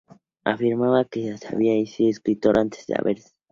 Ryman 0.07 0.19
afirma 0.51 1.05
que 1.05 1.37
sabía 1.37 1.73
que 1.75 1.79
iba 1.79 1.83
a 1.83 1.91
ser 1.93 2.07
escritor 2.09 2.57
"antes 2.57 2.87
de 2.87 2.95
saber 2.95 3.17
hablar". 3.17 3.31